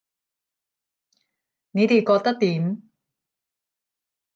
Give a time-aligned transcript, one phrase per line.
[1.73, 2.89] 你哋覺得點